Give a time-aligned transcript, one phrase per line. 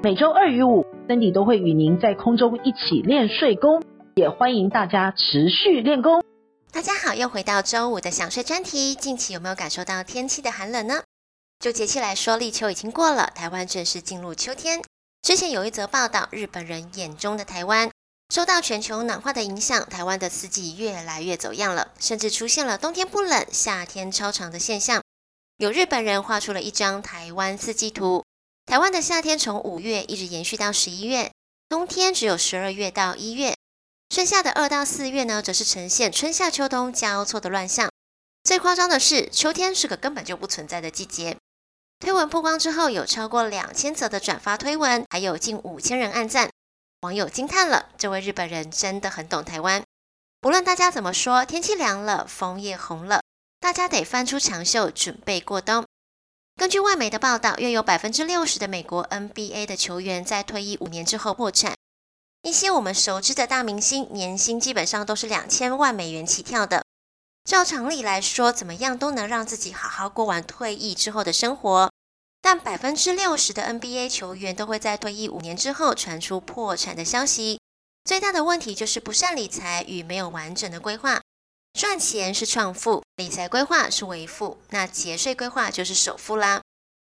[0.00, 3.82] 每周二与五，Cindy 都会与您在空中一起练睡功，
[4.14, 6.22] 也欢迎大家持续练功。
[6.70, 8.94] 大家好，又回到周五的想睡专题。
[8.94, 11.02] 近期有没有感受到天气的寒冷呢？
[11.58, 14.80] 就节气来说，立秋已经过了，台湾正式进入秋天。
[15.22, 17.90] 之前有一则报道，日本人眼中的台湾，
[18.32, 25.02] 受到全球暖化的影响，台湾的四季越来越走样了，甚至出现了冬天不冷、夏天超长的现象。
[25.56, 28.22] 有日本人画出了一张台湾四季图。
[28.68, 31.32] 台湾的夏天从五月一直延续到十一月，
[31.70, 33.54] 冬天只有十二月到一月，
[34.10, 37.88] 剩下的二到四月呢，则是呈现春夏秋冬交错的乱象。
[38.44, 41.38] 最夸张的是，秋天是个根本就不存在的季节。
[41.98, 46.50] 推文曝光之后，有超过两千则的转发推文，还有近五千人按赞。
[47.00, 49.82] 网友惊叹了，这位日本人真的很懂台湾。
[50.42, 53.22] 不论大家怎么说，天气凉了，枫叶红了，
[53.60, 55.86] 大家得翻出长袖准备过冬。
[56.58, 61.74] 根据外媒的报道，约有百分之六十的美国 NBA 的球员在退役五年之后破产。
[62.42, 66.82] 一些我们熟知的大明星年薪基本上都是两千万美元起跳的。
[67.44, 71.92] 照常理来说，怎么样都能让自己好好过完退役之后的生活。
[72.42, 77.60] 但百分之六十的 NBA 球员都会在退役五年之后传出破产的消息。
[78.02, 81.20] 最大的问题就是不善理财与没有完整的规划。
[81.78, 86.60] 赚钱是创富，理财规划是为富，那节税规划就是首富啦。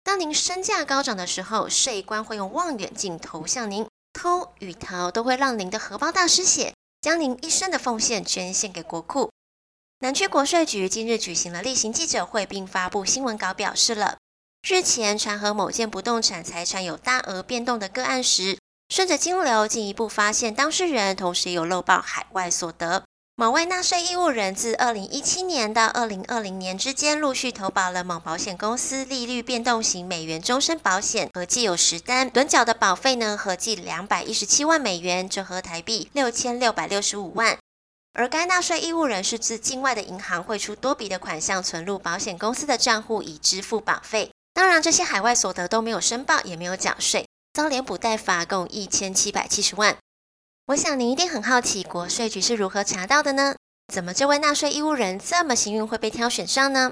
[0.04, 9.32] 当您身价高涨的时候，税官会用望远镜投向您，偷与逃都会让您的荷包大失血，将您一生的奉献捐献给国库。
[10.00, 14.18] 南区国税局今日举行了例行记者会，并发布新闻稿，表示了
[14.68, 18.58] 日前传和某件不动产财产有大额变动的个案时，
[18.90, 23.06] 顺着金流进一步发现当事人同时有漏报海外所得。
[23.40, 37.58] 某位纳税义务人自二零一七年到二零二零年之间，陆续投保了某保险公司利率变动型美元终身保险，合计有十单，趸缴的保费呢，合计两百一十七万美元，折合台币六千六百六十五万。
[38.12, 44.30] 而该纳税义务人是自境外的银行汇出多笔的款项存入保险公司的账户，以支付保费。
[44.54, 49.96] 当然，这些海外所得都没有申报，也没有缴税，遭连补带罚，共一千七百七十万。
[50.70, 53.56] 我想您一定很好奇，国税局是如何查到的呢？
[53.92, 56.92] 怎么这位纳税义务人这么幸运会被挑选上呢？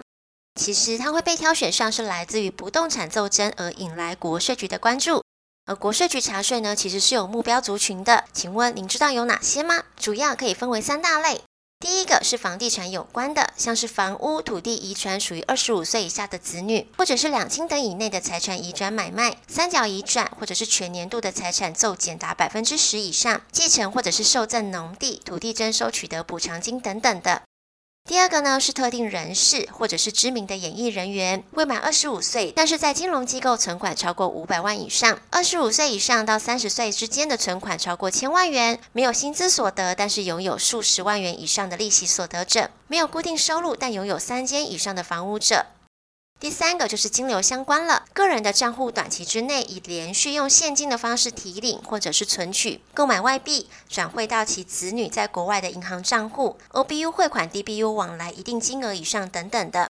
[0.60, 5.22] 其实他会被挑选上是来自于不动产斗争而引来国税局的关注。
[5.68, 8.26] 而国税局查税呢，其实是有目标族群的。
[8.34, 9.84] 请问您知道有哪些吗？
[9.96, 11.44] 主要可以分为三大类。
[11.88, 27.44] 第一个是房地产有关的，像是房屋、土地遗传属于二十五岁以下的子女，或者是两亲等以内的财产移转买卖、三角移转，或者是全年度的财产骤减达百分之十以上，继承或者是受赠农地、土地征收取得补偿金等等的。
[28.08, 45.66] 第二个呢是特定人士或者是知名的演艺人员，未满二十五岁，但是在金融机构存款超过五百万以上；二十五岁以上到三十岁之间的存款超过千万元，没有薪资所得，但是拥有数十万元以上的利息所得者；没有固定收入，但拥有三间以上的房屋者。
[46.40, 59.88] 第三个就是金流相关了，个人的账户短期之内以连续用现金的方式提领或者是存取、购买外币，转汇到其子女在国外的银行账户，OBU 汇款、DBU 往来一定金额以上等等的。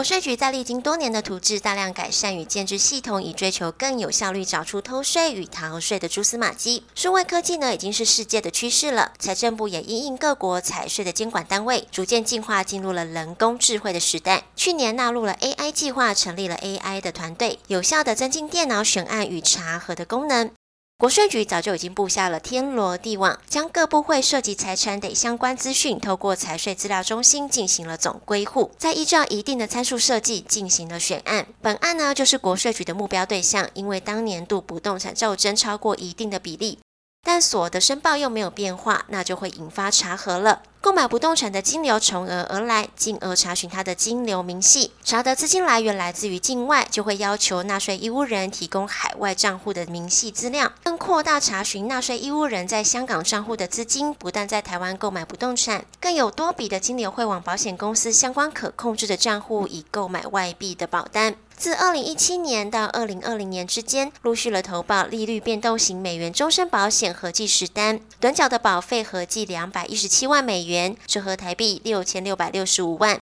[0.00, 6.84] 国税局在历经多年的图治、大量改善与建置系统，以追求更有效率找出偷税与逃税的蛛丝马迹。
[6.94, 9.12] 数位科技呢，已经是世界的趋势了。
[9.18, 14.44] 财政部也因应各国财税的监管单位，逐渐进化进入了人工智慧的时代。
[14.56, 20.50] 去年纳入了 AI 计划，成立了 AI 的团队，有效的增进电脑选案与查核的功能。
[21.00, 31.46] 国税局早就已经布下了天罗地网，将各部会涉及财产等相关资讯，透过财税资料中心进行了总归户，再依照一定的参数设计进行了选案。
[31.62, 36.78] 本案呢，就是国税局的目标对象，因为当年度不动产骤增超过一定的比例。
[37.22, 40.62] 但所得申报又没有变化，那就会引发查核了。
[40.80, 61.36] 购买不动产的金流从何而来，进而查询他的金流明细，查得资金来源来自于境外，就会要求纳税义务人提供海外账户的明细资料，更扩大查询纳税义务人在香港账户的资金，不但在台湾购买不动产，更有多笔的金流会往保险公司相关可控制的账户，以购买外币的保单。
[61.60, 73.18] 自二零一七年到二零二零年之间，陆续了投保利率变动型美元终身保险合计十单，短缴的保费合计两百一十七万美元，折合台币六千六百六十五万。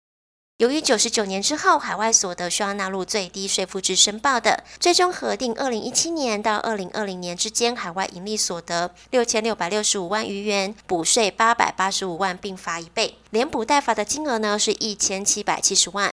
[0.59, 16.11] 由于九十九年之后海外所得需要纳入最低税负制申报的，最终核定二零一七年到二零二零年之间海外盈利所得六千六百六十五万余元，补税八百八十五万，并罚一倍，连补带罚的金额呢是一千七百七十万。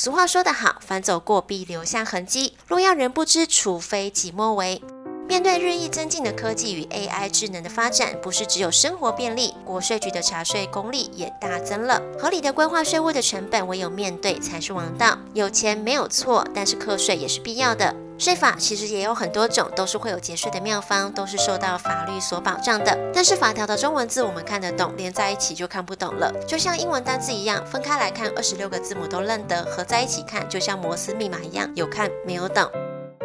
[0.00, 4.80] 俗话说得好，凡走过必留下痕迹，若要人不知，除非己莫为。
[5.26, 12.00] 面对日益增进的科技与 AI 智能的发展，不是只有生活便利，国税局的查税功力也大增了。
[12.16, 15.18] 合理的规划税务的成本，唯有面对才是王道。
[15.34, 17.92] 有钱没有错，但是课税也是必要的。
[18.18, 22.98] 税法其实也有很多种，都是会有节税的妙方，都是受到法律所保障的。
[23.14, 26.32] 但是法条的中文字我们看得懂，连在一起就看不懂了。
[26.44, 32.68] 就像英文单字一样，分开来看二十六个字母都认得，合在一起看就像摩斯密码一样，有看没有懂。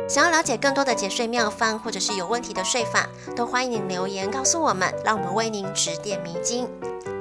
[0.07, 6.68] 想要了解更多的节税妙方，或者是有问题的税法，都欢迎您留言告诉我们，让我们为您指点迷津。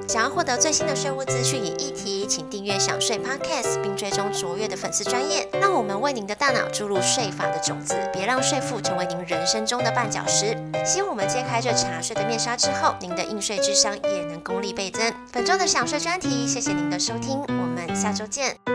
[0.07, 10.55] 想要获得最新的税务资讯与议题，请订阅享税 Podcast，并追踪卓越的粉丝专业，让我们为您的大脑注入税法的种子，别让税负成为您人生中的绊脚石。
[10.85, 15.11] 希望我们揭开这茶税的面纱之后，您的应税智商也能功力倍增。
[15.31, 18.72] 本周的享税专题，谢谢您的收听，我们下周见。